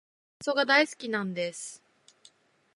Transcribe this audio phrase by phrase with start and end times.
[0.43, 1.83] カワウソが大好きなんです。